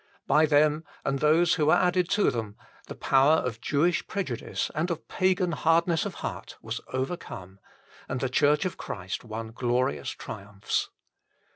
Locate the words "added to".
1.75-2.31